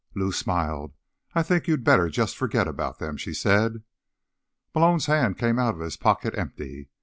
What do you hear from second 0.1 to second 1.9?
Lou smiled. "I think you'd